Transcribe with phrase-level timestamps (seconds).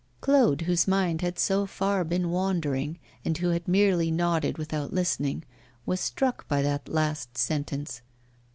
[0.19, 5.43] Claude, whose mind had so far been wandering, and who had merely nodded without listening,
[5.85, 8.01] was struck by that last sentence.